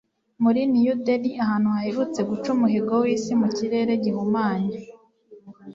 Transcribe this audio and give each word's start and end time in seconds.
Muri 0.43 0.61
New 0.73 0.93
Delhi– 1.05 1.31
ahantu 1.43 1.67
haherutse 1.75 2.19
guca 2.29 2.47
umuhigo 2.55 2.93
w'isi 3.03 3.33
mu 3.41 3.47
kirere 3.57 3.91
gihumanye 4.03 4.75